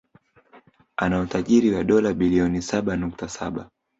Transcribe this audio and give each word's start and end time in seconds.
Ana 0.97 1.21
utajiri 1.21 1.71
wa 1.75 1.83
dola 1.83 2.13
bilioni 2.13 2.61
saba 2.61 2.95
nukta 2.97 3.27
saba 3.29 3.69